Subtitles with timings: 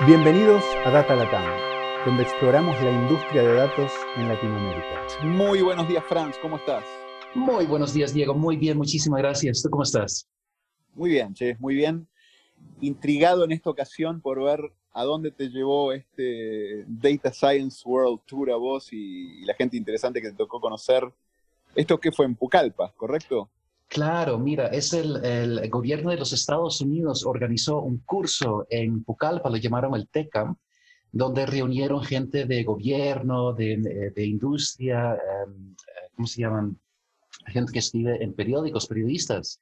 [0.00, 1.46] Bienvenidos a Data Latam,
[2.04, 5.06] donde exploramos la industria de datos en Latinoamérica.
[5.22, 6.84] Muy buenos días, Franz, ¿cómo estás?
[7.32, 8.34] Muy buenos días, Diego.
[8.34, 9.62] Muy bien, muchísimas gracias.
[9.62, 10.28] ¿Tú cómo estás?
[10.94, 12.08] Muy bien, Che, muy bien.
[12.80, 18.50] Intrigado en esta ocasión por ver a dónde te llevó este Data Science World Tour
[18.50, 21.08] a vos y, la gente interesante que te tocó conocer.
[21.76, 23.48] Esto que fue en Pucallpa, ¿correcto?
[23.94, 29.56] Claro, mira, es el, gobierno de los Estados Unidos organizó un curso en Pucallpa, lo
[29.56, 30.56] llamaron el TECAM,
[31.12, 35.76] donde reunieron gente de gobierno, de, industria, em,
[36.16, 36.76] ¿cómo se llaman?
[37.46, 39.60] Gente que escribe en periódicos, periodistas,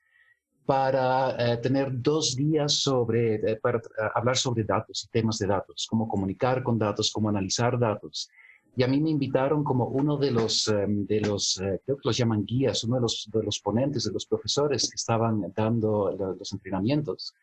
[0.65, 3.83] para eh, tener dos días sobre, eh, para eh,
[4.15, 8.31] hablar sobre datos y temas de datos, cómo comunicar con datos, cómo analizar datos.
[8.75, 12.17] Y a mí me invitaron como uno de los, em, de los creo que los
[12.17, 16.53] llaman guías, uno de los, de los ponentes, de los profesores que estaban dando los
[16.53, 17.35] entrenamientos.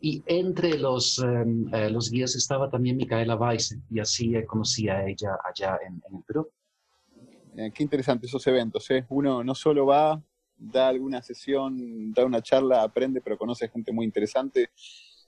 [0.00, 5.36] Y entre los, em, los guías estaba también Micaela Weiss, y así conocí a ella
[5.44, 6.48] allá en, en el Perú.
[7.74, 9.04] qué interesante esos eventos, ¿eh?
[9.08, 10.22] Uno no solo va
[10.60, 14.70] da alguna sesión, da una charla, aprende, pero conoce gente muy interesante.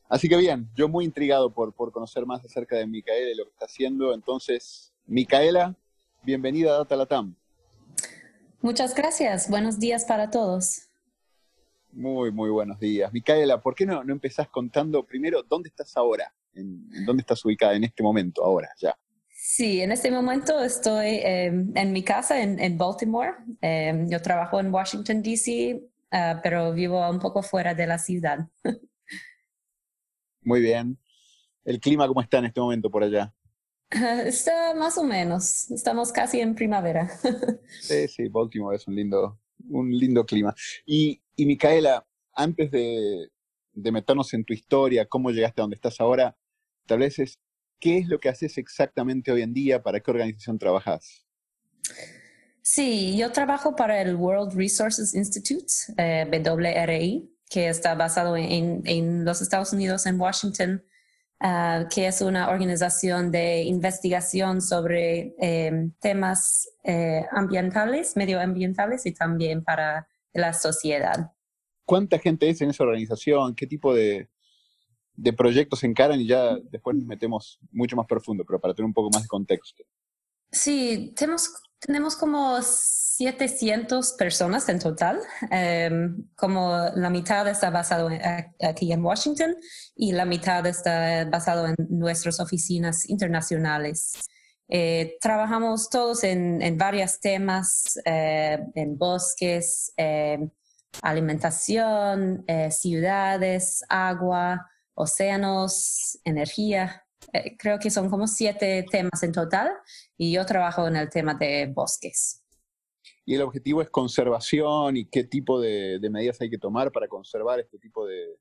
[0.09, 3.45] Así que bien, yo muy intrigado por, por conocer más acerca de Micaela y lo
[3.45, 4.13] que está haciendo.
[4.13, 5.77] Entonces, Micaela,
[6.23, 7.35] bienvenida a Data Latam.
[8.61, 9.51] Muchas gracias.
[9.51, 10.89] Buenos días para todos.
[11.93, 13.13] Muy, muy buenos días.
[13.13, 16.33] Micaela, ¿por qué no, no empezás contando primero dónde estás ahora?
[16.55, 18.97] En, ¿Dónde estás ubicada en este momento, ahora, ya?
[19.29, 23.33] Sí, en este momento estoy em, en mi casa en, Baltimore.
[23.61, 28.39] Em, yo trabajo en Washington, D.C., ah, pero vivo un poco fuera de la ciudad.
[30.43, 30.97] Muy bien.
[31.65, 33.33] ¿El clima cómo está en este momento por allá?
[34.27, 35.71] Está más o menos.
[35.71, 37.11] Estamos casi en primavera.
[37.81, 40.55] Sí, sí, Baltimore es un lindo, un lindo clima.
[40.87, 43.29] Y, y Micaela, antes de,
[43.73, 46.37] de meternos en tu historia, cómo llegaste a donde estás ahora,
[46.87, 47.39] tal vez es
[47.83, 49.83] ¿Qué es lo que haces exactamente hoy en día?
[49.83, 51.27] ¿Para qué organización trabajas?
[52.63, 55.67] Sí, yo trabajo para el World Resources Institute,
[55.99, 60.85] eh, WRI, que está basado en, los Estados Unidos, en Washington,
[61.43, 69.63] ah, que es una organización de investigación sobre em, temas eh, ambientales, medioambientales y también
[69.63, 71.33] para la sociedad.
[71.85, 73.55] ¿Cuánta gente es en esa organización?
[73.55, 74.31] ¿Qué tipo de,
[75.15, 78.95] de proyectos encaran y ya después nos metemos mucho más profundo, pero para tener un
[78.95, 79.85] poco más de contexto.
[80.51, 82.61] Sí, tenemos, tenemos como
[83.17, 88.09] 700 personas en total, em, como la mitad está basado
[88.61, 89.55] aquí en Washington
[89.95, 94.15] y la mitad está basado en nuestras oficinas internacionales.
[94.69, 100.51] Eh, trabajamos todos en, en varios temas, eh, en bosques, em,
[101.03, 107.05] alimentación, eh, ciudades, agua, océanos, energía.
[107.59, 109.71] Creo que son como siete temas en total
[110.17, 112.42] y yo trabajo en el tema de bosques.
[113.25, 117.61] ¿Y el objetivo es conservación y qué tipo de, medidas hay que tomar para conservar
[117.61, 118.37] este tipo de,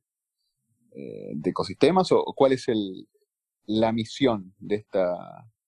[0.94, 2.66] eh, ecosistemas o cuál es
[3.66, 5.18] la misión de esta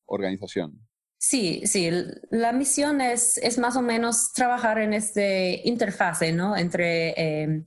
[0.06, 0.80] organización?
[1.26, 1.90] Sí, sí,
[2.32, 6.58] la misión es, es más o menos trabajar en este interfase, ¿no?
[6.58, 7.64] Entre eh,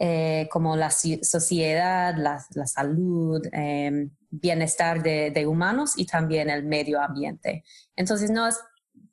[0.00, 7.62] eh, como la sociedad, la, salud, eh, bienestar de, humanos y también el medio ambiente.
[7.94, 8.58] Entonces, no es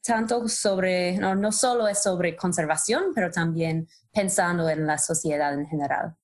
[0.03, 5.67] tanto sobre, no, no solo es sobre conservación, pero también pensando en la sociedad en
[5.67, 6.15] general.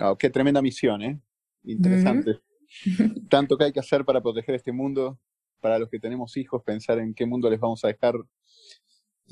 [0.00, 1.20] Oh, qué tremenda misión, ¿eh?
[1.64, 2.40] Interesante.
[3.28, 5.20] Tanto que hay que hacer para proteger este mundo,
[5.60, 8.14] para los que tenemos hijos, pensar en qué mundo les vamos a dejar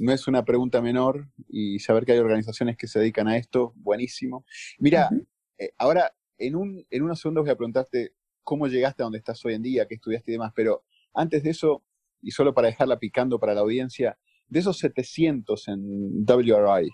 [0.00, 3.74] no es una pregunta menor y saber que hay organizaciones que se dedican a esto,
[3.76, 4.44] buenísimo.
[4.78, 5.10] Mira,
[5.58, 9.44] eh, ahora en, un, en unos segundos voy a preguntarte cómo llegaste a donde estás
[9.44, 11.84] hoy en día, qué estudiaste y demás, pero antes de eso,
[12.22, 16.90] y solo para dejarla picando para la audiencia, de esos 700 en WRI,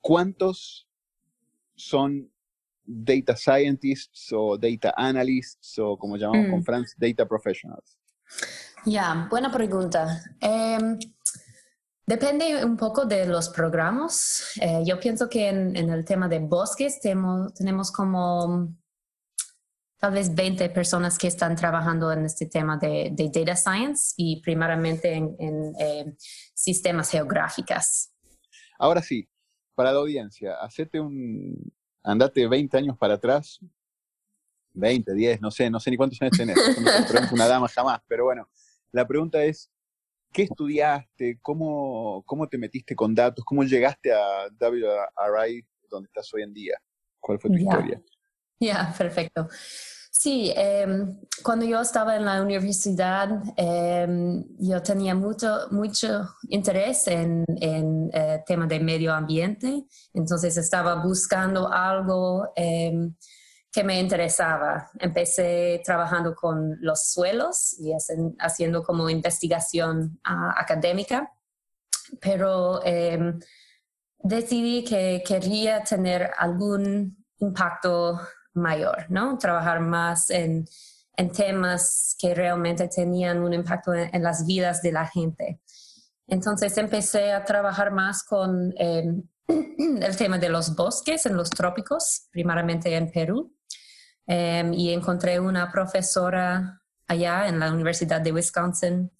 [0.00, 0.88] ¿cuántos
[1.74, 2.30] son
[2.84, 6.64] data scientists o data analysts o como llamamos con mm.
[6.64, 7.98] Franz, data professionals?
[8.84, 10.22] Ya, buena pregunta.
[10.40, 10.98] Em,
[12.06, 14.52] Depende un poco de los programas.
[14.60, 18.72] Eh, yo pienso que en, el tema de bosques tenemos, tenemos como
[19.98, 25.14] tal vez 20 personas que están trabajando en este tema de, data science y primariamente
[25.14, 26.16] en, eh,
[26.54, 28.10] sistemas geográficos.
[28.78, 29.28] Ahora sí,
[29.74, 31.72] para la audiencia, hacete un,
[32.02, 33.58] andate 20 años para atrás,
[34.74, 38.24] 20, 10, no sé, no sé ni cuántos años tenés, no una dama jamás, pero
[38.24, 38.48] bueno,
[38.92, 39.70] la pregunta es,
[40.36, 41.38] ¿Qué estudiaste?
[41.40, 43.42] ¿Cómo, ¿Cómo te metiste con datos?
[43.42, 46.78] ¿Cómo llegaste a WRI donde estás hoy en día?
[47.20, 48.02] ¿Cuál fue tu historia?
[48.60, 49.48] Ya, perfecto.
[50.10, 57.44] Sí, em, cuando yo estaba en la universidad, em, yo tenía mucho, mucho interés en
[57.60, 63.14] el eh, tema de medio ambiente, entonces estaba buscando algo em,
[63.70, 64.90] que me interesaba.
[64.98, 67.92] Empecé trabajando con los suelos y
[68.38, 71.30] haciendo como investigación ah, académica,
[72.20, 72.80] pero
[74.18, 78.18] decidí que quería tener algún impacto
[78.56, 79.38] mayor, ¿no?
[79.38, 80.66] Trabajar más en,
[81.34, 85.60] temas que realmente tenían un impacto en, las vidas de la gente.
[86.26, 92.28] Entonces empecé a trabajar más con em, el tema de los bosques en los trópicos,
[92.30, 93.56] primeramente en Perú.
[94.26, 99.10] Em, y encontré una profesora allá en la Universidad de Wisconsin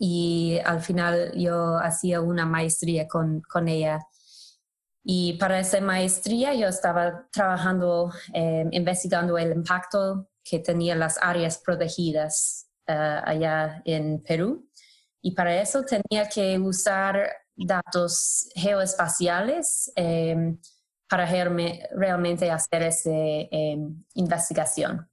[0.00, 4.00] y al final yo hacía una maestría con, con ella
[5.04, 11.58] y para esa maestría yo estaba trabajando, eh, investigando el impacto que tenían las áreas
[11.58, 14.68] protegidas eh, allá en Perú.
[15.20, 20.56] Y para eso tenía que usar datos geoespaciales eh,
[21.08, 23.10] para realmente hacer esa
[24.14, 25.08] investigación.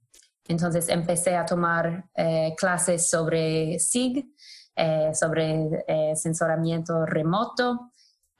[0.48, 2.08] Entonces empecé a tomar
[2.56, 4.34] clases sobre SIG,
[5.12, 5.84] sobre
[6.16, 7.89] sensoramiento remoto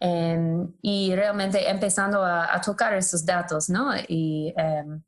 [0.03, 3.93] Em, y realmente empezando a, tocar esos datos, ¿no?
[4.09, 5.03] Y em,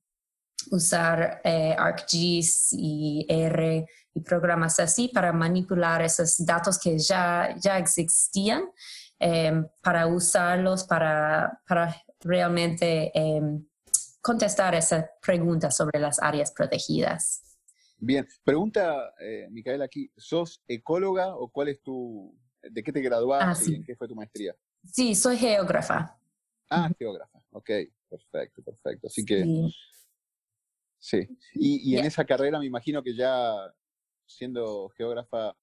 [0.71, 7.79] usar eh, ArcGIS y R y programas así para manipular esos datos que ya, ya
[7.79, 8.65] existían,
[9.19, 13.11] em, para usarlos para, para realmente
[14.21, 17.43] contestar esa pregunta sobre las áreas protegidas.
[17.99, 23.65] Bien, pregunta, eh, Micaela, aquí, ¿sos ecóloga o cuál es tu, de qué te graduaste
[23.65, 24.55] ah, y en qué fue tu maestría?
[24.85, 26.19] Sí, soy geógrafa.
[26.69, 27.43] Ah, geógrafa.
[27.51, 27.71] Ok,
[28.09, 29.07] perfecto, perfecto.
[29.07, 29.45] Así que...
[30.99, 31.29] Sí.
[31.55, 33.55] Y, en esa carrera me imagino que ya
[34.25, 35.57] siendo geógrafa,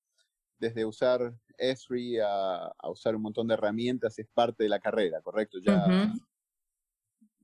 [0.57, 5.57] desde usar Esri a, usar un montón de herramientas es parte de la carrera, ¿correcto?
[5.65, 6.13] Ya.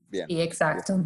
[0.08, 0.26] Bien.
[0.28, 1.04] Sí, exacto.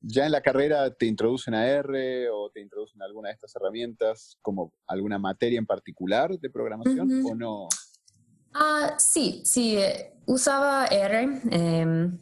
[0.00, 4.38] ¿Ya en la carrera te introducen a R o te introducen alguna de estas herramientas
[4.42, 7.68] como alguna materia en particular de programación o no?
[8.58, 9.78] Ah, sí, sí,
[10.24, 12.18] usaba R em,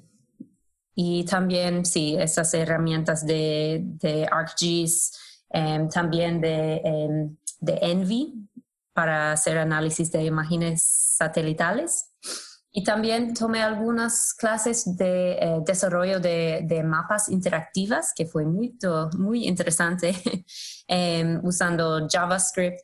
[0.97, 5.13] y también, sí, esas herramientas de, de ArcGIS,
[5.51, 8.49] em, también de, em, de Envy
[8.93, 12.11] para hacer análisis de imágenes satelitales.
[12.73, 18.77] Y también tomé algunas clases de eh, desarrollo de, mapas interactivas, que fue muy,
[19.17, 20.13] muy interesante,
[21.45, 22.83] usando JavaScript,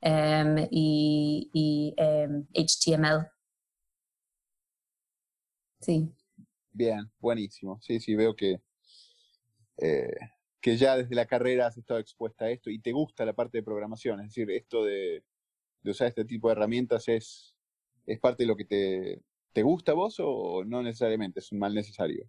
[0.00, 1.94] Em, y,
[2.54, 3.18] HTML.
[3.18, 3.26] Em,
[5.80, 6.12] sí.
[6.72, 7.78] Bien, buenísimo.
[7.82, 8.60] Sí, sí, veo que,
[9.78, 10.16] eh,
[10.60, 13.58] que ya desde la carrera has estado expuesta a esto y te gusta la parte
[13.58, 14.20] de programación.
[14.20, 15.22] Es decir, esto de,
[15.84, 17.54] usar este tipo de herramientas es,
[18.06, 21.58] es parte de lo que te, te gusta a vos o no necesariamente, es un
[21.58, 22.28] mal necesario.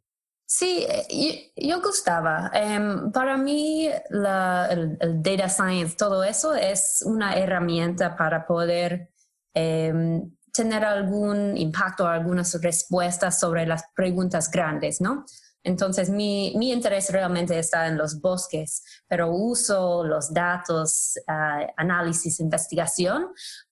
[0.54, 2.52] Sí, eh, yo, gustaba.
[2.54, 9.14] Em, para mí, el, data science, todo eso es una herramienta para poder
[9.54, 15.24] em, tener algún impacto, algunas respuestas sobre las preguntas grandes, ¿no?
[15.64, 22.42] Entonces, mi, mi interés realmente está en los bosques, pero uso los datos, uh, análisis,
[22.42, 23.30] investigación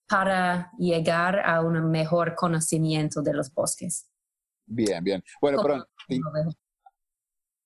[0.08, 4.08] para llegar a un mejor conocimiento de los bosques.
[4.64, 5.22] Bien, bien.
[5.42, 5.84] Bueno, perdón.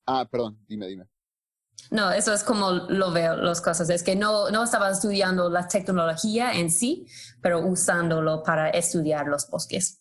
[0.07, 1.09] Ah, perdón, dime, dime.
[1.91, 3.91] No, eso es como lo veo las cosas.
[3.91, 7.07] Es que no, no estaba estudiando la tecnología en sí,
[7.43, 10.01] pero usándolo para estudiar los bosques.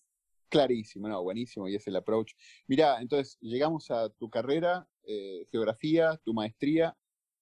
[0.49, 2.33] Clarísimo, no, buenísimo, y es el approach.
[2.67, 6.95] Mira, entonces llegamos a tu carrera, eh, geografía, tu maestría,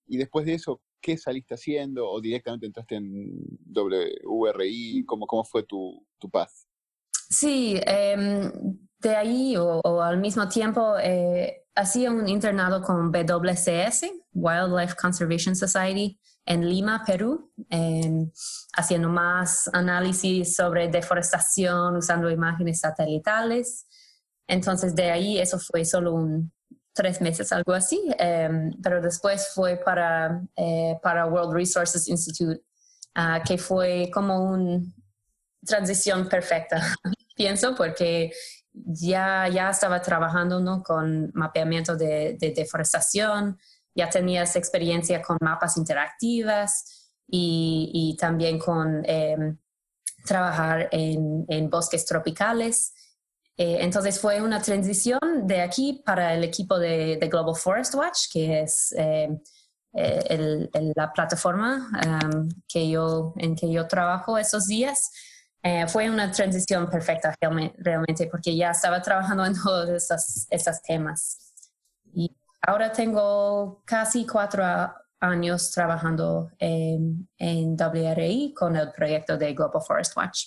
[0.08, 2.10] y después de eso, ¿qué saliste haciendo?
[2.10, 5.06] ¿O directamente entraste en WRI?
[5.06, 6.51] ¿Cómo, cómo fue tu, tu path?
[7.30, 8.51] Sí, em,
[9.00, 16.19] de ahí o, al mismo tiempo eh, hacía un internado con WCS, Wildlife Conservation Society,
[16.45, 17.51] en Lima, Perú,
[18.73, 23.85] haciendo más análisis sobre deforestación usando imágenes satelitales.
[24.47, 26.51] Entonces de ahí eso fue solo un
[26.93, 32.61] tres meses, algo así, em, pero después fue para, eh, para World Resources Institute,
[33.15, 34.81] ah, que fue como una
[35.65, 36.81] transición perfecta,
[37.35, 38.31] pienso, porque
[38.73, 40.83] ya, ya estaba trabajando ¿no?
[40.83, 43.57] con mapeamiento de, deforestación,
[43.93, 49.57] ya tenías experiencia con mapas interactivas y, también con em,
[50.25, 52.93] trabajar en, bosques tropicales.
[53.57, 58.93] entonces fue una transición de aquí para el equipo de, Global Forest Watch, que es
[59.93, 61.89] la plataforma
[62.23, 65.11] um, que yo, en que yo trabajo esos días.
[65.88, 71.53] Fue una transición perfecta realmente porque ya estaba trabajando en todos esos, esos temas.
[72.13, 74.63] Y ahora tengo casi cuatro
[75.20, 80.46] años trabajando en, en WRI con el proyecto de Global Forest Watch.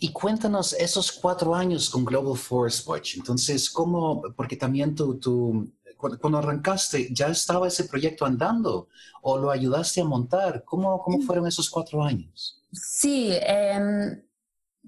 [0.00, 3.16] Y cuéntanos esos cuatro años con Global Forest Watch.
[3.16, 4.22] Entonces, ¿cómo?
[4.36, 8.88] Porque también tú, tú cuando, arrancaste, ¿ya estaba ese proyecto andando
[9.22, 10.62] o lo ayudaste a montar?
[10.64, 12.57] ¿Cómo, cómo fueron esos cuatro años?
[12.72, 14.22] Sí, em,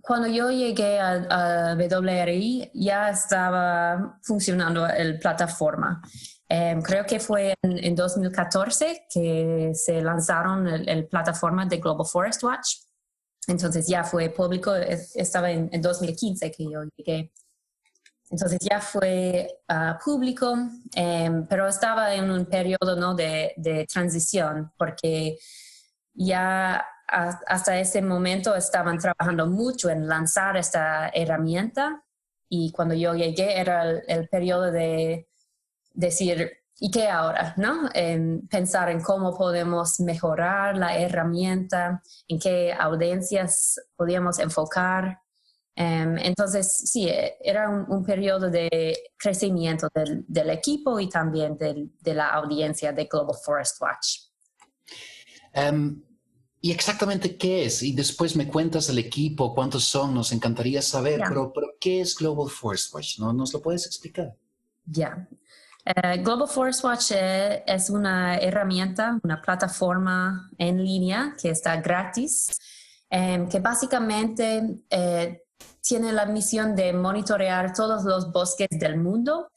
[0.02, 6.02] cuando yo llegué a, a, WRI ya estaba funcionando la plataforma.
[6.48, 12.76] Em, creo que fue en, 2014 que se lanzaron el, plataforma de Global Forest Watch.
[13.46, 17.32] Entonces ya fue público, estaba en, 2015 que yo llegué.
[18.30, 20.56] Entonces ya fue ah, público,
[20.94, 23.14] em, pero estaba en un periodo ¿no?
[23.14, 25.38] de, de transición porque
[26.14, 32.04] ya hasta ese momento estaban trabajando mucho en lanzar esta herramienta
[32.48, 35.28] y cuando yo llegué era el periodo de
[35.92, 37.54] decir, ¿y qué ahora?
[37.56, 37.88] ¿no?
[38.48, 45.20] pensar en cómo podemos mejorar la herramienta, en qué audiencias podíamos enfocar.
[45.76, 47.08] Em, entonces, sí,
[47.40, 53.80] era un, periodo de crecimiento del, equipo y también de la audiencia de Global Forest
[53.80, 54.18] Watch.
[55.52, 56.02] Em,
[56.60, 57.82] ¿Y exactamente qué es?
[57.82, 62.14] Y después me cuentas el equipo, cuántos son, nos encantaría saber, pero, pero, ¿qué es
[62.14, 63.18] Global Forest Watch?
[63.18, 63.32] ¿No?
[63.32, 64.34] ¿Nos lo puedes explicar?
[64.84, 65.26] Ya,
[65.84, 72.58] eh, Global Forest Watch eh, es una herramienta, una plataforma en línea que está gratis,
[73.08, 75.42] em, que básicamente eh,
[75.80, 79.50] tiene la misión de monitorear todos los bosques del mundo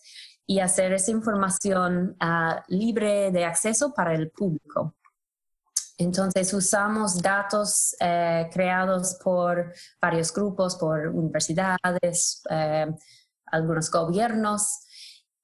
[0.46, 4.96] y hacer esa información ah, libre de acceso para el público.
[5.98, 12.42] Entonces usamos datos creados por varios grupos, por universidades,
[13.46, 14.84] algunos gobiernos,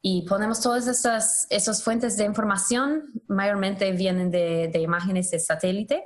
[0.01, 6.06] y ponemos todas esas, esas fuentes de información, mayormente vienen de, imágenes de satélite,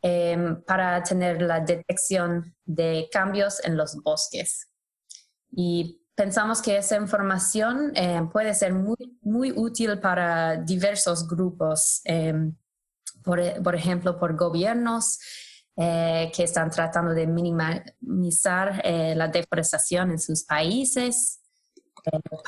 [0.00, 4.68] em, para tener la detección de cambios en los bosques.
[5.50, 12.56] Y pensamos que esa información em, puede ser muy, muy útil para diversos grupos, em,
[13.22, 15.18] por, por, ejemplo, por gobiernos
[15.80, 21.38] eh, que están tratando de minimizar eh, la deforestación en sus países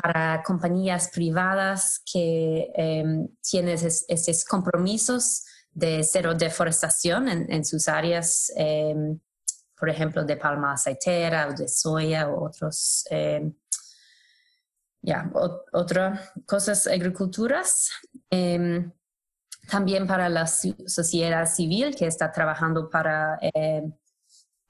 [0.03, 9.21] para compañías privadas que em, tienen esos compromisos de cero deforestación en, sus áreas, em,
[9.79, 13.55] por ejemplo, de palma aceitera o de soya o otros, em,
[15.03, 15.31] ya,
[15.73, 17.91] otras cosas agriculturas.
[19.69, 23.39] También para la sociedad civil que está trabajando para,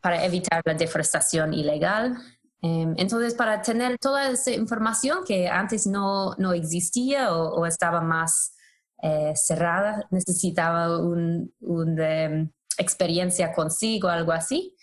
[0.00, 2.16] para evitar la deforestación ilegal
[2.62, 8.54] Em, entonces, para tener toda esa información que antes no, no existía o, estaba más
[9.02, 14.76] eh, cerrada, necesitaba una em, experiencia consigo, algo así.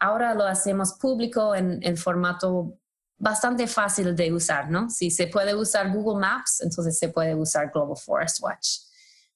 [0.00, 2.78] Ahora lo hacemos público en, en, formato
[3.16, 4.90] bastante fácil de usar, ¿no?
[4.90, 8.68] Si se puede usar Google Maps, entonces se puede usar Global Forest Watch.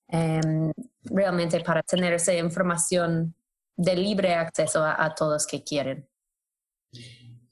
[0.08, 0.72] Em,
[1.04, 3.34] realmente para tener esa información
[3.76, 6.08] de libre acceso a, a todos que quieren.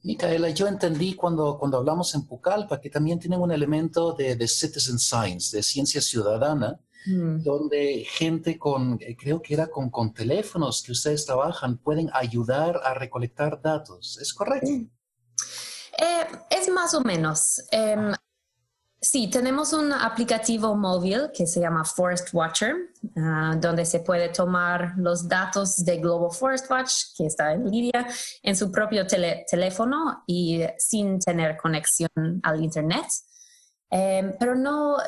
[0.04, 4.48] Micaela, yo entendí cuando, cuando hablamos en Pucallpa que también tienen un elemento de, de
[4.48, 7.42] citizen science, de ciencia ciudadana, mm.
[7.42, 12.80] donde gente con, eh, creo que era con, con teléfonos que ustedes trabajan, pueden ayudar
[12.82, 14.18] a recolectar datos.
[14.20, 14.68] ¿Es correcto?
[14.68, 17.62] Eh, es más o menos.
[17.70, 18.12] Em,
[19.04, 22.76] Sí, tenemos un aplicativo móvil que se llama Forest Watcher,
[23.16, 28.06] ah, donde se puede tomar los datos de Global Forest Watch, que está en línea,
[28.44, 32.10] en su propio teléfono y sin tener conexión
[32.44, 33.06] al Internet.
[33.90, 34.98] Em, pero no,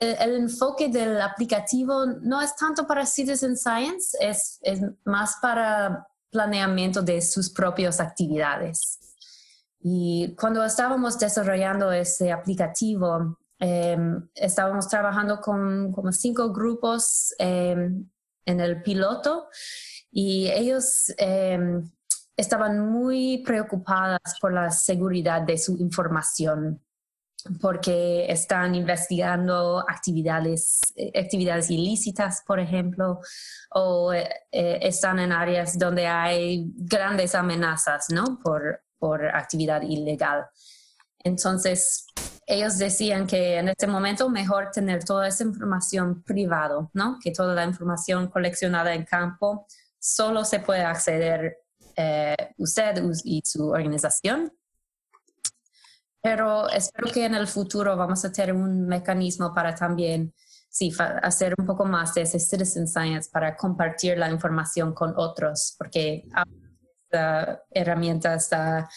[0.00, 7.02] el, enfoque del aplicativo no es tanto para Citizen Science, es, es más para planeamiento
[7.02, 8.98] de sus propias actividades.
[9.80, 18.06] Y cuando estábamos desarrollando ese aplicativo, Em, estábamos trabajando con como cinco grupos em,
[18.44, 19.48] en el piloto
[20.10, 21.90] y ellos em,
[22.36, 26.78] estaban muy preocupadas por la seguridad de su información
[27.62, 30.80] porque están investigando actividades,
[31.14, 33.20] actividades ilícitas, por ejemplo,
[33.70, 34.28] o eh,
[34.82, 38.38] están en áreas donde hay grandes amenazas, ¿no?
[38.42, 40.44] Por, por actividad ilegal.
[41.18, 42.06] Entonces,
[42.46, 47.18] ellos decían que en este momento mejor tener toda esa información privado, ¿no?
[47.22, 49.66] Que toda la información coleccionada en campo
[49.98, 51.58] solo se puede acceder
[51.96, 54.52] eh, usted y su organización.
[56.20, 60.32] Pero espero que en el futuro vamos a tener un mecanismo para también
[60.70, 65.74] sí, hacer un poco más de ese citizen science para compartir la información con otros,
[65.78, 66.24] porque
[67.04, 68.88] esta herramienta está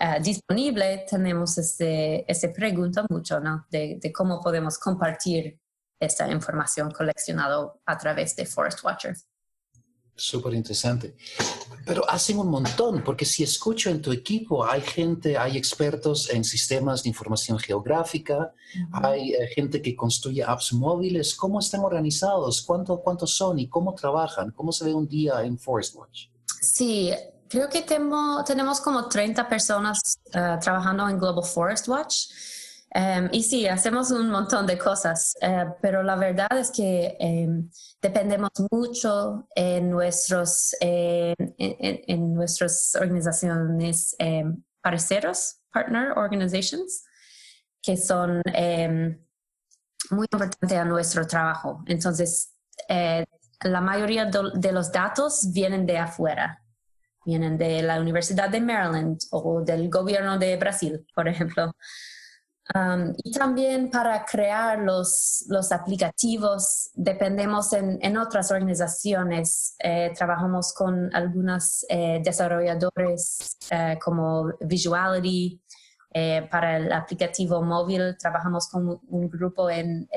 [0.00, 3.66] uh, disponible, tenemos ese, ese pregunta mucho, ¿no?
[3.70, 5.58] De, de, cómo podemos compartir
[5.98, 9.16] esta información coleccionada a través de Forest Watcher.
[10.16, 11.16] Súper interesante.
[11.84, 16.44] Pero hacen un montón, porque si escucho en tu equipo, hay gente, hay expertos en
[16.44, 18.54] sistemas de información geográfica,
[18.92, 21.34] hay eh, gente que construye apps móviles.
[21.34, 22.62] ¿Cómo están organizados?
[22.62, 24.52] ¿Cuánto, ¿Cuántos son y cómo trabajan?
[24.52, 26.26] ¿Cómo se ve un día en Forest Watch?
[26.60, 27.12] Sí,
[27.48, 32.26] creo que tenemos como 30 personas eh, trabajando en Global Forest Watch.
[32.90, 37.68] Em, y sí, hacemos un montón de cosas, eh, pero la verdad es que em,
[38.00, 44.16] dependemos mucho en, nuestros, em, en, nuestras organizaciones
[44.80, 47.04] parceros, partner organizations,
[47.82, 48.42] que son
[50.10, 51.82] muy importantes a nuestro trabajo.
[51.86, 52.54] Entonces,
[52.88, 53.24] eh,
[53.62, 56.62] la mayoría de los datos vienen de afuera,
[57.24, 61.72] vienen de la Universidad de Maryland o del gobierno de Brasil, por ejemplo.
[62.74, 69.76] Um, y también para crear los, los aplicativos dependemos en, en otras organizaciones.
[69.78, 75.60] Eh, trabajamos con algunos eh, desarrolladores eh, como Visuality.
[76.50, 80.08] para el aplicativo móvil trabajamos con un grupo en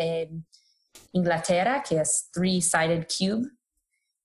[1.11, 3.56] Inglaterra que es Three Sided Cube.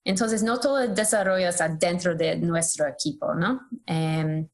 [0.05, 3.61] Entonces, no todo el desarrollo está dentro de nuestro equipo, ¿no?
[3.85, 4.47] Em,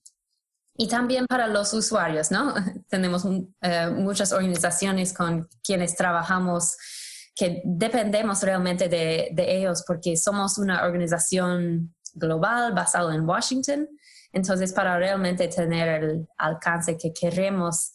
[0.78, 2.54] y también para los usuarios, ¿no?
[2.90, 3.26] Tenemos
[3.62, 6.78] eh, muchas organizaciones con quienes trabajamos
[7.36, 13.88] que dependemos realmente de, de, ellos porque somos una organización global basada en Washington.
[14.32, 17.94] Entonces, para realmente tener el alcance que queremos,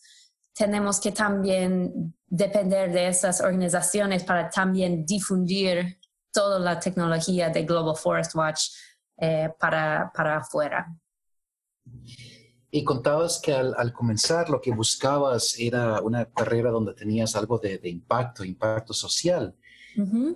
[0.55, 5.99] tenemos que también depender de esas organizaciones para también difundir
[6.35, 8.63] toda la tecnología de Global Forest Watch
[9.17, 10.93] eh, para, para afuera.
[12.71, 17.79] Y contabas que al, comenzar lo que buscabas era una carrera donde tenías algo de,
[17.85, 19.55] impacto, impacto social.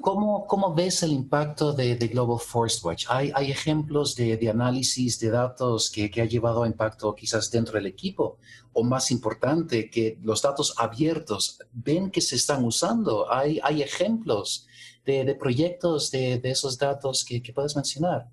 [0.00, 3.06] ¿Cómo, ¿Cómo, ves el impacto de, Global Forest Watch?
[3.08, 7.50] ¿Hay, hay ejemplos de, de, análisis de datos que, que, ha llevado a impacto quizás
[7.50, 8.38] dentro del equipo?
[8.72, 13.32] O más importante, que los datos abiertos ven que se están usando.
[13.32, 14.68] ¿Hay, hay ejemplos
[15.08, 18.28] de, proyectos de, esos datos que, puedes mencionar?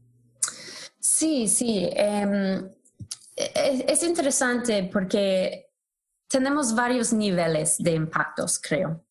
[0.99, 1.89] Sí, sí.
[1.93, 2.69] Em,
[3.35, 5.67] es, interesante porque
[6.27, 9.05] tenemos varios niveles de impactos, creo.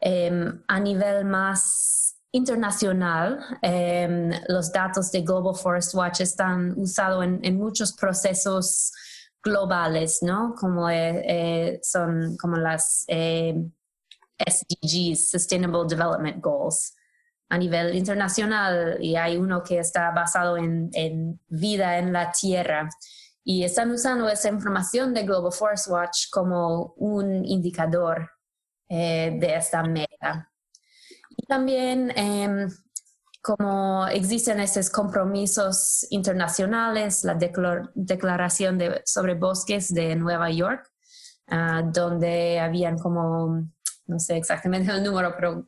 [0.00, 7.56] Em, a nivel más internacional, em, los datos de Global Forest Watch están usados en,
[7.56, 8.92] muchos procesos
[9.42, 10.54] globales, ¿no?
[10.54, 13.54] Como eh, eh, son como las eh,
[14.38, 16.94] SDGs, Sustainable Development Goals,
[17.50, 22.88] a nivel internacional y hay uno que está basado en vida en la tierra
[23.44, 28.30] y están usando esa información de Global Forest Watch como un indicador
[28.88, 30.52] eh, de esta meta.
[31.30, 32.68] Y también em,
[33.40, 40.90] como existen esos compromisos internacionales, la Declaración de, sobre Bosques de Nueva York,
[41.48, 43.68] ah, donde habían como,
[44.06, 45.66] no sé exactamente el número, pero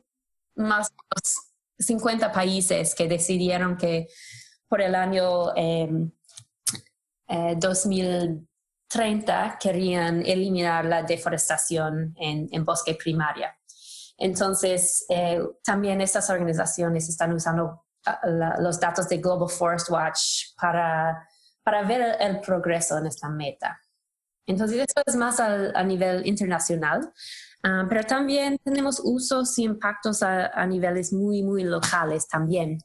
[0.55, 0.89] más
[1.79, 4.07] 50 países que decidieron que
[4.67, 5.55] por el año...
[5.55, 6.11] Em,
[7.57, 13.55] 2030 eh, querían eliminar la deforestación en, bosque primaria.
[14.17, 21.27] Entonces, eh, también estas organizaciones están usando ah, los datos de Global Forest Watch para,
[21.63, 23.79] para ver el, progreso en esta meta.
[24.45, 27.13] Entonces, esto es más a nivel internacional,
[27.63, 32.79] ah, pero también tenemos usos y impactos a, a niveles muy, muy locales también.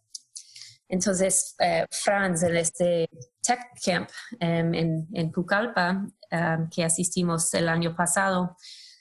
[0.89, 3.09] Entonces, eh, Franz, en este
[3.43, 4.09] Tech Camp
[4.41, 8.57] em, en, en, Pucallpa, em, que asistimos el año pasado,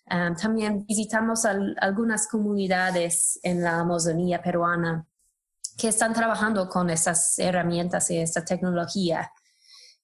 [0.05, 5.07] em, también visitamos algunas comunidades en la Amazonía peruana
[5.77, 9.31] que están trabajando con esas herramientas y esta tecnología.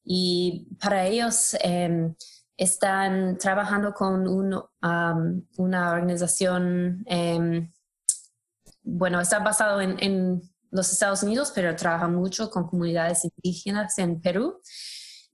[0.06, 1.58] Y para ellos
[2.58, 7.06] están trabajando con una organización,
[8.84, 10.42] bueno, está basado en
[10.74, 14.60] los Estados Unidos, pero trabaja mucho con comunidades indígenas en Perú.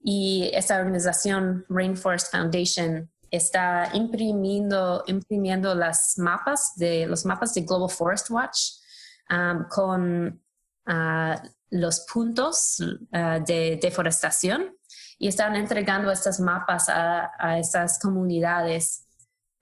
[0.02, 7.90] Y esta organización, Rainforest Foundation, está imprimiendo, imprimiendo las mapas de, los mapas de Global
[7.90, 8.58] Forest Watch
[9.30, 10.42] um, con
[10.86, 14.76] uh, los puntos uh, de deforestación
[15.20, 19.04] y están entregando estos mapas a, a estas comunidades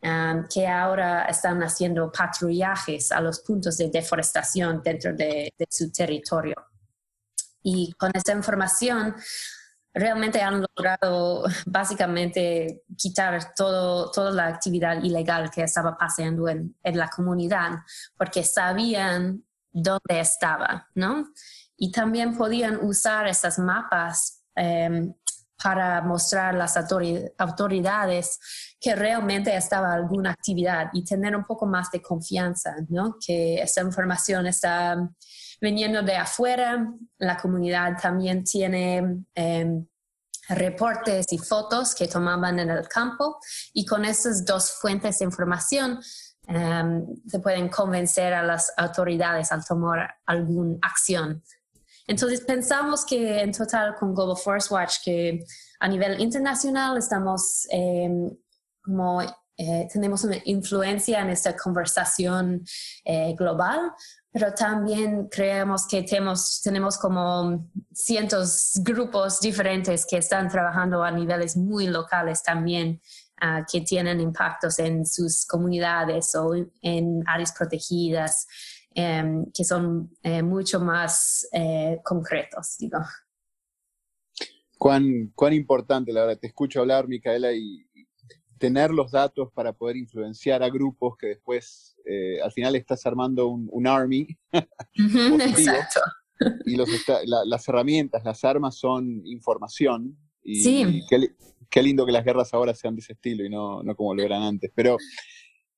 [0.03, 6.55] um, que ahora están haciendo patrullajes a los puntos de deforestación dentro de, su territorio.
[7.61, 9.17] Y con esta información
[9.93, 16.97] realmente han logrado básicamente quitar todo, toda la actividad ilegal que estaba pasando en, en
[16.97, 17.81] la comunidad,
[18.17, 19.43] porque sabían
[19.73, 21.33] dónde estaba, ¿no?
[21.77, 25.15] Y también podían usar esas mapas em,
[25.63, 28.39] para mostrar a las autoridades
[28.81, 33.17] que realmente estaba alguna actividad y tener un poco más de confianza, ¿no?
[33.25, 34.97] Que esa información está
[35.61, 36.87] viniendo de afuera.
[37.19, 39.87] La comunidad también tiene em,
[40.49, 43.39] reportes y fotos que tomaban en el campo
[43.73, 46.01] y con esas dos fuentes de información
[46.47, 51.43] em, se pueden convencer a las autoridades al tomar alguna acción.
[52.09, 55.45] Entonces pensamos que en total con Global Forest Watch que
[55.79, 58.31] a nivel internacional estamos em,
[58.83, 59.21] como
[59.59, 62.65] eh, tenemos una influencia en esta conversación
[63.05, 63.93] eh, global,
[64.31, 71.57] pero también creemos que tenemos, tenemos como cientos grupos diferentes que están trabajando a niveles
[71.57, 73.01] muy locales también,
[73.43, 78.47] uh, que tienen impactos en sus comunidades o en áreas protegidas,
[78.97, 82.99] um, que son eh, mucho más eh, concretos, digo.
[84.77, 87.85] Cuán, cuán importante, la verdad, te escucho hablar, Micaela, y,
[88.59, 93.47] tener los datos para poder influenciar a grupos que después eh, al final estás armando
[93.47, 94.27] un, army.
[94.95, 96.01] exacto.
[96.65, 96.89] Y los
[97.25, 100.19] las herramientas, las armas son información.
[100.43, 101.03] Y, sí.
[101.71, 104.25] qué, lindo que las guerras ahora sean de ese estilo y no, no como lo
[104.25, 104.73] eran antes.
[104.75, 104.97] Pero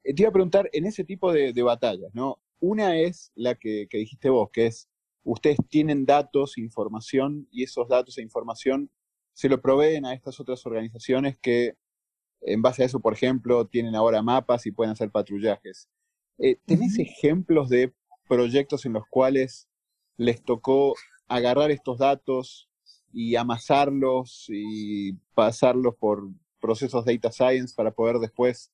[0.04, 2.38] eh, te iba a preguntar, en ese tipo de, batallas, ¿no?
[2.60, 4.88] Una es la que, que dijiste vos, que es,
[5.24, 8.90] ustedes tienen datos, información, y esos datos e información
[9.32, 11.74] se lo proveen a estas otras organizaciones que
[12.42, 15.88] en base a eso, por ejemplo, tienen ahora mapas y pueden hacer patrullajes.
[16.38, 17.92] Eh, ¿Tenés ejemplos de
[18.28, 19.68] proyectos en los cuales
[20.16, 20.94] les tocó
[21.28, 22.68] agarrar estos datos
[23.12, 26.28] y amasarlos y pasarlos por
[26.60, 28.70] procesos data science para poder después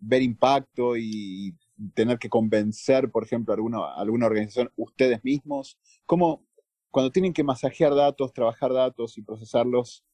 [0.00, 1.54] ver impacto y
[1.94, 5.78] tener que convencer, por ejemplo, a alguna, alguna organización, ustedes mismos?
[6.06, 6.46] ¿Cómo,
[6.90, 10.04] cuando tienen que masajear datos, trabajar datos y procesarlos,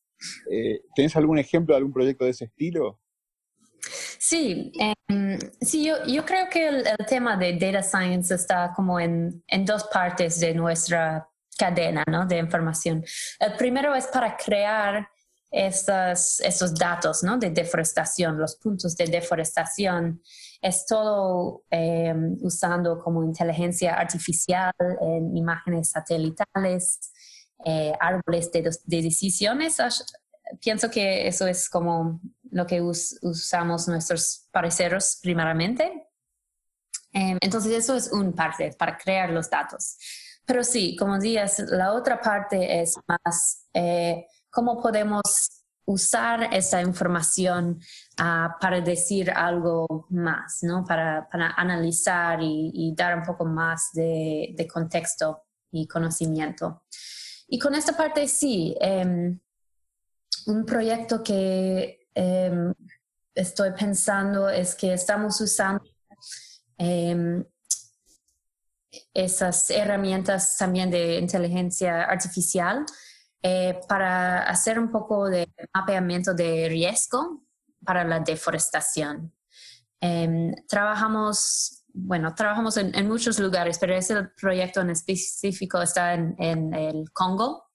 [0.51, 3.01] eh, ¿Tenés algún ejemplo de algún proyecto de ese estilo?
[4.19, 9.43] Sí, em, sí yo, yo, creo que el, tema de data science está como en,
[9.47, 12.27] en, dos partes de nuestra cadena ¿no?
[12.27, 13.05] de información.
[13.39, 15.07] El primero es para crear
[15.51, 17.37] estos, estos datos ¿no?
[17.37, 20.23] de deforestación, los puntos de deforestación.
[20.65, 24.73] Es todo em, usando como inteligencia artificial
[25.03, 27.13] en imágenes satelitales
[27.67, 29.77] eh, árboles de, decisiones.
[30.63, 32.19] Pienso que eso es como
[32.51, 36.09] lo que usamos nuestros pareceros primeramente.
[37.13, 39.99] Em, entonces, eso es un parte para crear los datos.
[40.47, 47.81] Pero sí, como días, la otra parte es más eh, cómo podemos usar esa información
[48.19, 50.85] ah, para decir algo más, ¿no?
[50.85, 56.85] Para, analizar y, dar un poco más de, de contexto y conocimiento.
[57.49, 59.39] Y con esta parte sí, em,
[60.47, 62.73] un proyecto que em,
[63.35, 65.85] estoy pensando es que estamos usando
[66.79, 67.45] em,
[69.13, 72.85] esas herramientas también de inteligencia artificial
[73.47, 77.45] eh, para hacer un poco de mapeamiento de riesgo
[77.85, 79.33] para la deforestación.
[80.67, 87.67] trabajamos bueno, trabajamos en, muchos lugares, pero ese proyecto en específico está en, el Congo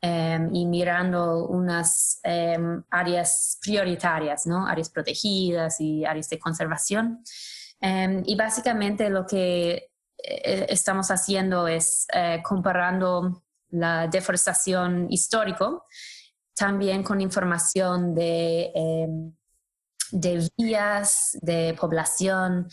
[0.00, 4.66] em, y mirando unas em, áreas prioritarias, ¿no?
[4.66, 7.24] Áreas protegidas y áreas de conservación.
[8.24, 9.90] Y básicamente lo que
[10.22, 15.84] eh, estamos haciendo es eh, comparando la deforestación histórico
[16.54, 18.70] también con información de,
[20.10, 22.68] de vías, de población,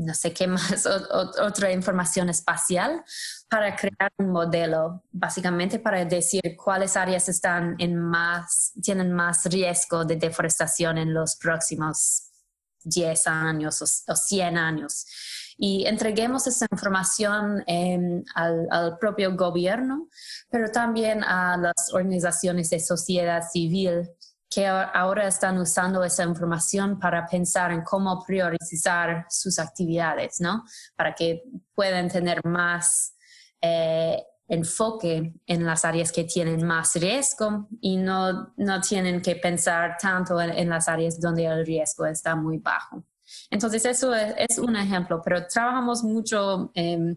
[0.00, 3.04] no sé qué más, otra información espacial
[3.48, 10.04] para crear un modelo, básicamente para decir cuáles áreas están en más, tienen más riesgo
[10.04, 12.30] de deforestación en los próximos
[12.84, 15.06] 10 años o, 100 años.
[15.62, 20.08] Y entreguemos esa información em, al, propio gobierno,
[20.48, 24.08] pero también a las organizaciones de sociedad civil
[24.48, 30.64] que ahora están usando esa información para pensar en cómo priorizar sus actividades, ¿no?
[30.96, 31.42] Para que
[31.74, 33.14] puedan tener más
[33.60, 39.98] eh, enfoque en las áreas que tienen más riesgo y no, no tienen que pensar
[40.00, 43.04] tanto en, las áreas donde el riesgo está muy bajo.
[43.50, 47.16] Entonces, eso es, un ejemplo, pero trabajamos mucho em,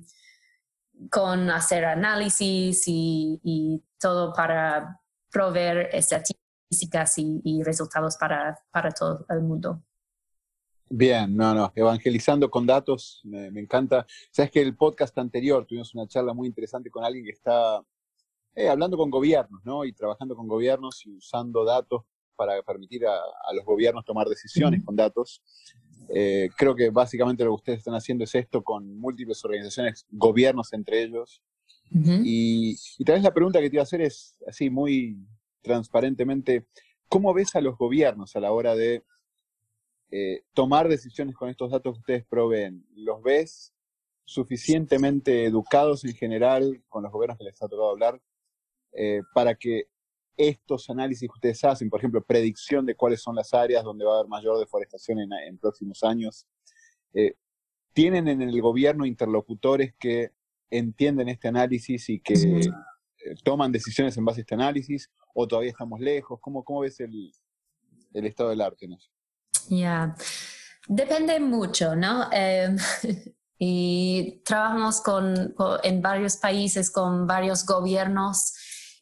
[1.10, 4.99] con hacer análisis y, y, todo para
[5.32, 9.82] proveer estadísticas y, y resultados para, para todo el mundo.
[10.95, 14.06] Bien, no, no, evangelizando con datos, me, encanta.
[14.30, 17.82] Sabes que el podcast anterior tuvimos una charla muy interesante con alguien que está
[18.54, 19.86] eh, hablando con gobiernos, ¿no?
[19.86, 22.04] Y trabajando con gobiernos y usando datos
[22.36, 23.19] para permitir a,
[23.56, 25.41] los gobiernos tomar decisiones con datos.
[26.10, 30.74] Eh, creo que básicamente lo que ustedes están haciendo es esto con múltiples organizaciones, gobiernos
[30.74, 31.42] entre ellos.
[31.92, 35.18] y, y tal vez la pregunta que te iba a hacer es así, muy
[35.62, 36.66] transparentemente,
[37.08, 39.04] ¿cómo ves a los gobiernos a la hora de
[40.16, 43.74] eh, tomar decisiones con estos datos que ustedes proveen, ¿los ves
[44.26, 48.22] suficientemente educados en general con los gobiernos que les ha tocado hablar
[48.92, 49.88] eh, para que
[50.38, 54.13] estos análisis que ustedes hacen, por ejemplo, predicción de cuáles son las áreas donde va
[54.13, 56.48] a haber mayor deforestación en, próximos años,
[57.13, 57.36] eh,
[57.93, 60.32] ¿tienen en el gobierno interlocutores que
[60.69, 62.34] entienden este análisis y que
[63.43, 65.10] toman decisiones en base a este análisis?
[65.36, 66.39] ¿O todavía estamos lejos?
[66.41, 67.32] ¿Cómo, cómo ves el,
[68.13, 69.10] el estado del arte en eso?
[69.69, 70.15] Ya,
[70.88, 72.30] depende mucho, ¿no?
[72.32, 72.78] Em,
[73.58, 78.54] y trabajamos con, en varios países con varios gobiernos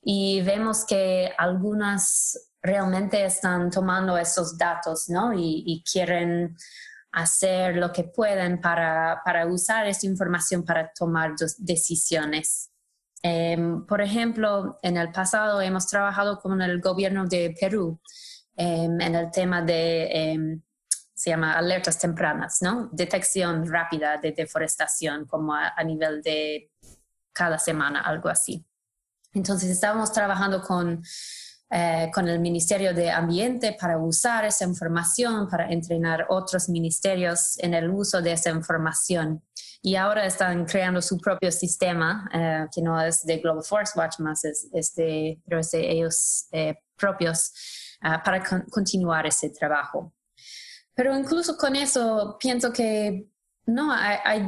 [0.01, 5.33] y vemos que algunas realmente están tomando esos datos, ¿no?
[5.33, 6.55] Y, quieren
[7.11, 12.71] hacer lo que pueden para, para, usar esa información para tomar decisiones.
[13.23, 17.99] Em, por ejemplo, en el pasado hemos trabajado con el gobierno de Perú
[18.63, 20.61] Em, en el tema de, em,
[21.13, 22.89] se llama alertas tempranas, ¿no?
[22.91, 26.71] Detección rápida de deforestación, como a, nivel de
[27.33, 28.65] cada semana, algo así.
[29.33, 31.03] Entonces estábamos trabajando con,
[31.69, 37.73] eh, con el Ministerio de Ambiente para usar esa información, para entrenar otros ministerios en
[37.73, 39.43] el uso de esa información.
[39.83, 44.19] Y ahora están creando su propio sistema, eh, que no es de Global Forest Watch
[44.19, 47.51] más, es, de, pero es de ellos eh, propios
[48.03, 50.13] Ah, para continuar ese trabajo.
[50.95, 53.30] Pero incluso con eso pienso que
[53.73, 54.45] no hay,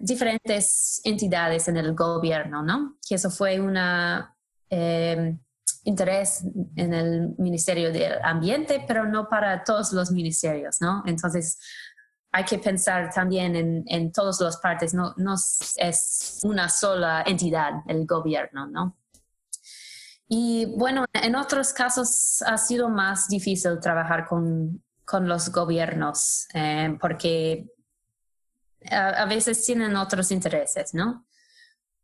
[0.00, 2.96] diferentes entidades en el gobierno, ¿no?
[3.06, 3.76] Que eso fue un
[4.70, 5.38] em,
[5.84, 6.44] interés
[6.76, 11.02] en el Ministerio del Ambiente, pero no para todos los ministerios, ¿no?
[11.06, 11.58] Entonces
[12.30, 17.72] hay que pensar también en, en todas las partes, no, no es una sola entidad
[17.86, 18.96] el gobierno, ¿no?
[20.28, 26.96] Y bueno, en otros casos ha sido más difícil trabajar con, con los gobiernos eh,
[27.00, 27.66] porque
[28.90, 31.26] a, veces tienen otros intereses, ¿no?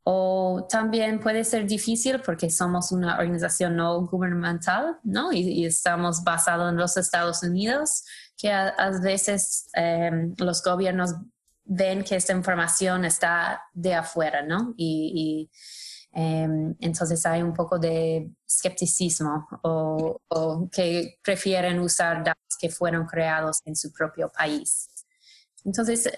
[0.05, 5.33] O también puede ser difícil porque somos una organización no gubernamental, ¿no?
[5.33, 8.05] Y, estamos basados en los Estados Unidos,
[8.37, 11.15] que a, veces eh, los gobiernos
[11.65, 14.75] ven que esta información está de afuera, ¿no?
[14.77, 15.51] y
[16.17, 20.21] Em, entonces hay un poco de escepticismo o,
[20.71, 24.89] que prefieren usar datos que fueron creados en su propio país.
[25.65, 26.09] Entonces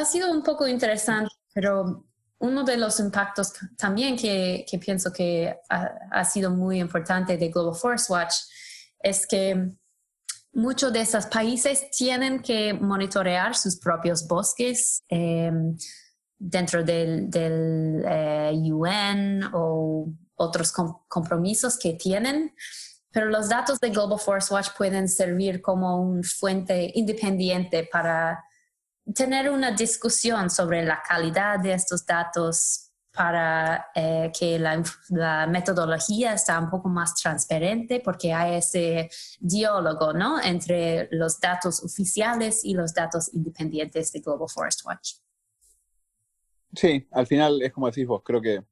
[0.00, 2.06] ha, sido un poco interesante, pero
[2.38, 8.10] uno de los impactos también que, pienso que ha, sido muy importante de Global Forest
[8.10, 8.34] Watch
[8.98, 9.70] es que
[10.52, 15.02] muchos de esos países tienen que monitorear sus propios bosques.
[15.08, 15.76] Em,
[16.40, 17.28] dentro del,
[18.72, 20.72] UN eh, o otros
[21.06, 22.54] compromisos que tienen,
[23.10, 28.42] pero los datos de Global Forest Watch pueden servir como una fuente independiente para
[29.14, 36.38] tener una discusión sobre la calidad de estos datos para eh, que la, la, metodología
[36.38, 40.40] sea un poco más transparente porque hay ese diálogo ¿no?
[40.40, 45.14] entre los datos oficiales y los datos independientes de Global Forest Watch.
[46.72, 48.62] Sí, al final es como decís vos, creo que,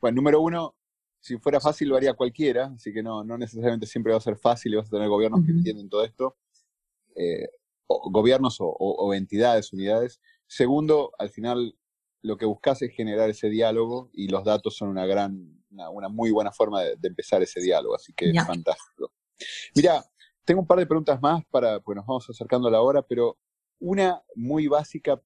[0.00, 0.74] bueno, número uno,
[1.20, 4.36] si fuera fácil lo haría cualquiera, así que no, no necesariamente siempre va a ser
[4.36, 6.36] fácil y vas a tener gobiernos que entienden todo esto,
[7.14, 7.48] eh,
[7.86, 10.20] o, gobiernos o, entidades, unidades.
[10.46, 11.76] Segundo, al final
[12.22, 16.30] lo que buscas es generar ese diálogo y los datos son una gran, una, muy
[16.30, 19.12] buena forma de, empezar ese diálogo, así que es fantástico.
[19.74, 20.04] Mira,
[20.44, 23.38] tengo un par de preguntas más para, pues nos vamos acercando a la hora, pero
[23.80, 25.20] Una muy básica,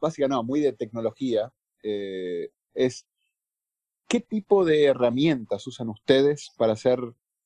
[0.00, 3.06] básica no, muy de tecnología, eh, es
[4.08, 6.98] ¿qué tipo de herramientas usan ustedes para hacer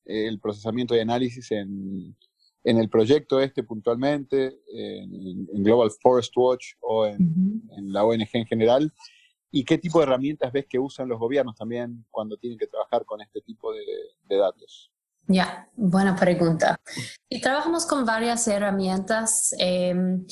[0.04, 2.16] el procesamiento y análisis en,
[2.64, 8.92] el proyecto este puntualmente, en, Global Forest Watch o en, la ONG en general?
[9.50, 13.04] ¿Y qué tipo de herramientas ves que usan los gobiernos también cuando tienen que trabajar
[13.04, 14.90] con este tipo de, datos?
[15.26, 16.80] Ya, buena pregunta.
[17.28, 19.54] Y trabajamos con varias herramientas.
[19.58, 20.24] Em,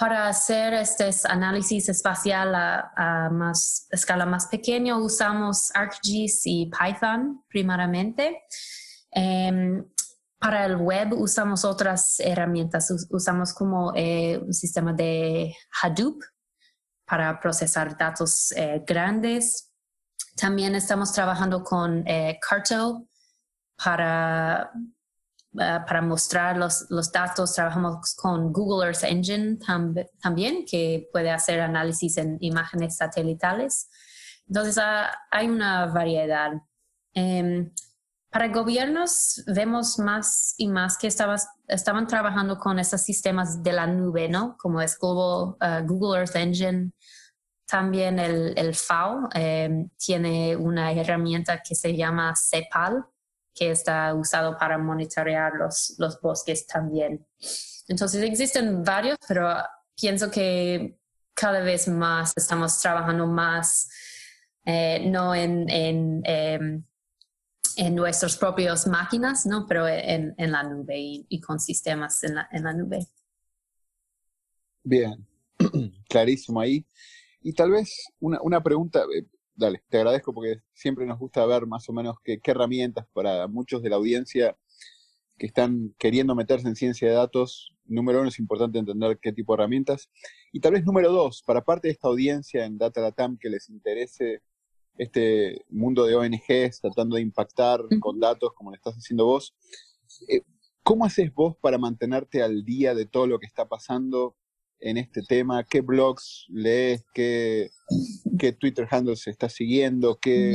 [0.00, 8.44] para hacer este análisis espacial a, más, escala más pequeña usamos ArcGIS y Python primeramente.
[9.10, 9.84] Em,
[10.40, 16.22] para el web usamos otras herramientas, usamos como eh, un sistema de Hadoop
[17.06, 19.72] para procesar datos eh, grandes.
[20.36, 23.06] También estamos trabajando con eh, Carto
[23.76, 24.72] para
[25.58, 27.54] Ah, para mostrar los, los, datos.
[27.54, 29.58] Trabajamos con Google Earth Engine
[30.22, 33.90] también, que puede hacer análisis en imágenes satelitales.
[34.46, 36.52] Entonces, ah, hay una variedad.
[37.14, 37.72] Em,
[38.30, 44.28] para gobiernos vemos más y más que estaban trabajando con esos sistemas de la nube,
[44.28, 44.56] ¿no?
[44.56, 46.92] Como es ah, Google Earth Engine.
[47.66, 53.04] También el, el FAO em, tiene una herramienta que se llama CEPAL,
[53.52, 57.26] que está usado para monitorear los, los bosques también.
[57.88, 59.56] Entonces existen varios, pero
[60.00, 60.96] pienso que
[61.34, 63.88] cada vez más estamos trabajando más,
[64.64, 66.84] eh, no en, en, em,
[67.80, 69.64] en nuestras propias máquinas, ¿no?
[69.66, 73.06] pero en, en la nube y, con sistemas en la, en la nube.
[74.84, 75.26] Bien,
[76.10, 76.84] clarísimo ahí.
[77.40, 81.66] Y tal vez una, una pregunta, eh, dale, te agradezco porque siempre nos gusta ver
[81.66, 84.58] más o menos qué, herramientas para muchos de la audiencia
[85.38, 87.74] que están queriendo meterse en ciencia de datos.
[87.86, 90.10] Número uno, es importante entender qué tipo de herramientas.
[90.52, 93.70] Y tal vez número dos, para parte de esta audiencia en Data Latam que les
[93.70, 94.42] interese
[95.00, 99.54] este mundo de ONGs tratando de impactar con datos como lo estás haciendo vos,
[100.28, 100.42] eh,
[100.82, 104.36] ¿cómo haces vos para mantenerte al día de todo lo que está pasando
[104.78, 105.64] en este tema?
[105.64, 107.02] ¿Qué blogs lees?
[107.14, 107.70] ¿Qué,
[108.38, 110.18] qué Twitter handles está siguiendo?
[110.20, 110.54] ¿Qué,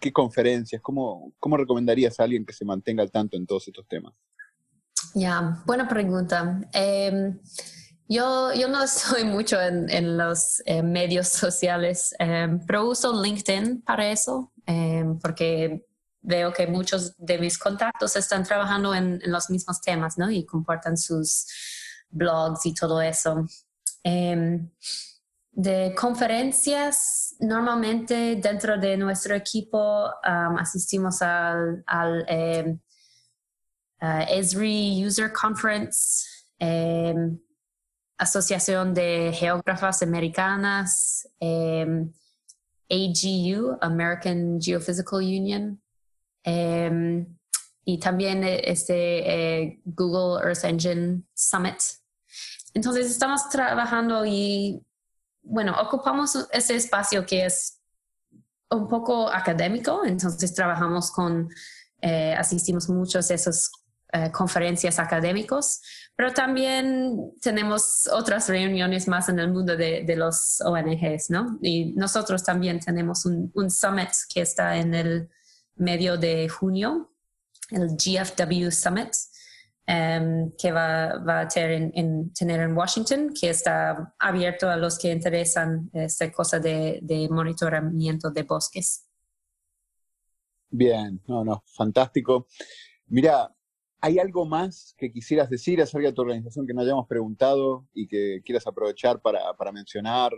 [0.00, 0.82] qué conferencias?
[0.82, 4.12] ¿Cómo, ¿Cómo recomendarías a alguien que se mantenga al tanto en todos estos temas?
[5.14, 6.60] Ya, buena pregunta.
[6.74, 7.38] Em,
[8.08, 13.82] yo, yo no estoy mucho en, en los eh, medios sociales, em, pero uso LinkedIn
[13.82, 15.86] para eso, em, porque
[16.22, 20.30] veo que muchos de mis contactos están trabajando en, los mismos temas, ¿no?
[20.30, 21.46] Y comportan sus,
[22.08, 23.44] blogs y todo eso.
[24.02, 24.70] Em,
[25.52, 31.84] de conferencias, normalmente dentro de nuestro equipo asistimos al,
[32.28, 32.78] em,
[34.00, 36.26] ESRI User Conference,
[38.18, 41.28] Asociación de Geógrafas Americanas,
[42.88, 45.80] AGU, American Geophysical Union,
[47.88, 51.78] y también este eh, Google Earth Engine Summit.
[52.74, 54.84] Entonces estamos trabajando y,
[55.42, 57.80] bueno, ocupamos ese espacio que es
[58.70, 61.48] un poco académico, entonces trabajamos con,
[62.02, 63.70] eh, asistimos muchos de esas
[64.12, 65.80] eh, conferencias académicos,
[66.14, 71.58] pero también tenemos otras reuniones más en el mundo de, de los ONGs, ¿no?
[71.60, 75.28] Y nosotros también tenemos un, un summit que está en el
[75.76, 77.10] medio de junio
[77.70, 79.10] el GFW Summit,
[79.86, 85.10] em, que va, a tener en, tener en Washington, que está abierto a los que
[85.10, 89.06] interesan esta cosa de, de monitoramiento de bosques.
[90.68, 92.48] Bien, no, no, fantástico.
[93.06, 93.54] Mira,
[94.06, 98.06] ¿hay algo más que quisieras decir acerca de tu organización que no hayamos preguntado y
[98.06, 100.30] que quieras aprovechar para, mencionar?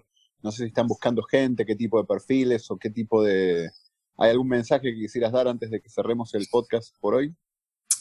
[0.43, 3.71] No sé si están buscando gente, qué tipo de perfiles o qué tipo de,
[4.17, 7.37] ¿Hay algún mensaje que quisieras dar antes de que cerremos el podcast por hoy?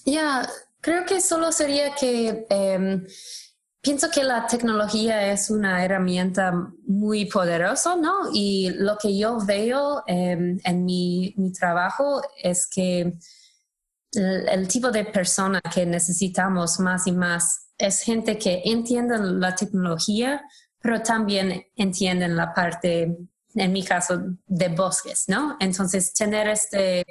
[0.05, 0.49] Ya,
[0.79, 3.05] creo que solo sería que em,
[3.81, 6.53] pienso que la tecnología es una herramienta
[6.87, 8.29] muy poderosa, ¿no?
[8.33, 13.13] Y lo que yo veo em, en mi, trabajo es que
[14.13, 20.41] el, tipo de persona que necesitamos más y más es gente que entiende la tecnología,
[20.81, 23.17] pero también entienden la parte
[23.57, 25.57] en mi caso, de bosques, ¿no?
[25.59, 27.05] Entonces, tener este,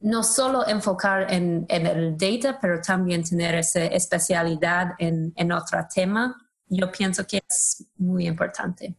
[0.00, 6.36] no solo enfocar en, el data, pero también tener esa especialidad en, en otro tema,
[6.66, 8.94] yo pienso que es muy importante.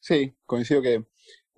[0.00, 1.04] Sí, coincido que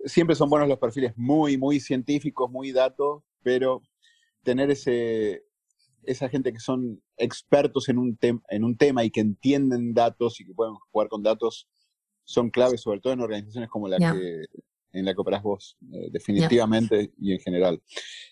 [0.05, 3.81] siempre son buenos los perfiles muy, muy científicos, muy datos, pero
[4.43, 5.43] tener ese,
[6.03, 10.45] esa gente que son expertos en un, en un tema y que entienden datos y
[10.45, 11.67] que pueden jugar con datos
[12.23, 14.45] son claves, sobre todo en organizaciones como la que
[14.93, 17.81] en la que operas vos, eh, definitivamente y en general.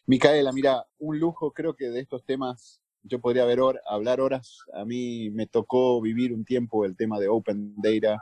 [0.05, 4.59] Micaela, mira, un lujo, creo que de estos temas yo podría ver hablar horas.
[4.73, 8.21] A mí me tocó vivir un tiempo el tema de Open Data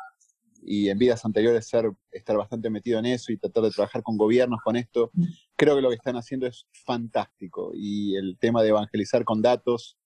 [0.68, 4.18] y en vidas anteriores ser, estar bastante metido en eso y tratar de trabajar con
[4.18, 5.12] gobiernos con esto.
[5.14, 5.24] Mm.
[5.56, 9.98] Creo que lo que están haciendo es fantástico y el tema de evangelizar con datos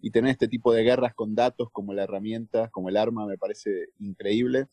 [0.00, 3.38] y tener este tipo de guerras con datos como la herramienta, como el arma, me
[3.38, 4.68] parece increíble.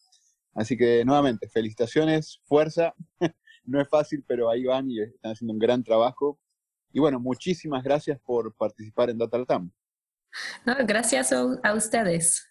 [0.53, 2.93] Así que nuevamente, felicitaciones, fuerza.
[3.63, 6.39] no es fácil, pero ahí van y están haciendo un gran trabajo.
[6.91, 9.71] Y bueno, muchísimas gracias por participar en Data Latam.
[10.85, 12.50] gracias a, ustedes.